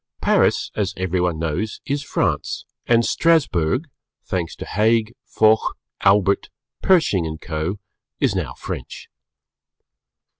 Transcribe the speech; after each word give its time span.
Paris, 0.19 0.71
as 0.75 0.95
everyone 0.97 1.37
knows, 1.37 1.79
is 1.85 2.01
France, 2.01 2.65
and 2.87 3.05
Strasburg, 3.05 3.87
thanks 4.25 4.55
to 4.55 4.65
Haig, 4.65 5.13
Foch, 5.27 5.77
Albert, 6.01 6.49
Pershing 6.81 7.27
and 7.27 7.39
Co., 7.39 7.77
is 8.19 8.33
now 8.35 8.55
French. 8.55 9.09